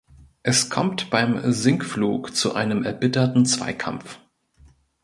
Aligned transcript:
Es 0.41 0.71
kommt 0.71 1.11
beim 1.11 1.51
Sinkflug 1.51 2.35
zu 2.35 2.55
einem 2.55 2.83
erbitterten 2.83 3.45
Zweikampf. 3.45 4.17